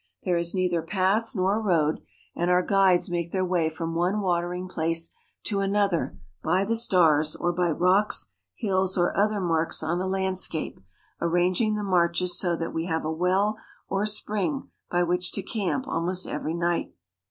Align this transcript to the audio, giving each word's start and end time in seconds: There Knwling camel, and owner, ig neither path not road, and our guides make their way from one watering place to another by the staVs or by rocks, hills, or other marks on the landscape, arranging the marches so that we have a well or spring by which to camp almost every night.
There 0.23 0.33
Knwling 0.33 0.33
camel, 0.33 0.39
and 0.39 0.49
owner, 0.49 0.55
ig 0.55 0.55
neither 0.55 0.81
path 0.87 1.35
not 1.35 1.63
road, 1.63 2.01
and 2.35 2.49
our 2.49 2.63
guides 2.63 3.11
make 3.11 3.31
their 3.31 3.45
way 3.45 3.69
from 3.69 3.93
one 3.93 4.19
watering 4.19 4.67
place 4.67 5.11
to 5.43 5.59
another 5.59 6.17
by 6.41 6.65
the 6.65 6.73
staVs 6.73 7.39
or 7.39 7.51
by 7.53 7.69
rocks, 7.69 8.31
hills, 8.55 8.97
or 8.97 9.15
other 9.15 9.39
marks 9.39 9.83
on 9.83 9.99
the 9.99 10.07
landscape, 10.07 10.79
arranging 11.21 11.75
the 11.75 11.83
marches 11.83 12.35
so 12.39 12.55
that 12.55 12.73
we 12.73 12.87
have 12.87 13.05
a 13.05 13.11
well 13.11 13.57
or 13.89 14.07
spring 14.07 14.71
by 14.89 15.03
which 15.03 15.31
to 15.33 15.43
camp 15.43 15.87
almost 15.87 16.25
every 16.25 16.55
night. 16.55 16.95